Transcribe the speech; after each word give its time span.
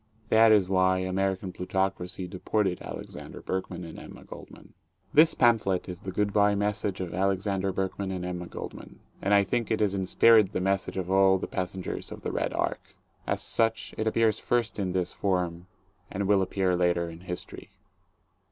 That 0.29 0.51
is 0.51 0.67
why 0.67 0.97
American 0.97 1.51
plutocracy 1.53 2.27
deported 2.27 2.81
Alexander 2.81 3.39
Berkman 3.39 3.83
and 3.83 3.99
Emma 3.99 4.23
Goldman. 4.23 4.73
This 5.13 5.35
pamphlet 5.35 5.87
is 5.87 5.99
the 5.99 6.11
"good 6.11 6.33
bye 6.33 6.55
message" 6.55 6.99
of 6.99 7.13
Alexander 7.13 7.71
Berkman 7.71 8.09
and 8.09 8.25
Emma 8.25 8.47
Goldman; 8.47 8.97
and 9.21 9.31
I 9.31 9.43
think 9.43 9.69
it 9.69 9.79
is 9.79 9.93
in 9.93 10.07
spirit 10.07 10.53
the 10.53 10.59
message 10.59 10.97
of 10.97 11.11
all 11.11 11.37
the 11.37 11.45
passengers 11.45 12.11
of 12.11 12.23
the 12.23 12.31
"Red 12.31 12.51
Ark." 12.51 12.95
As 13.27 13.43
such 13.43 13.93
it 13.95 14.07
appears 14.07 14.39
first 14.39 14.79
in 14.79 14.93
this 14.93 15.13
form 15.13 15.67
and 16.09 16.27
will 16.27 16.41
appear 16.41 16.75
later 16.75 17.07
in 17.07 17.19
history. 17.19 17.69